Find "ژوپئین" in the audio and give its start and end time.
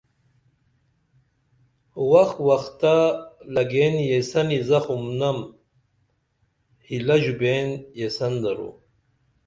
7.23-7.67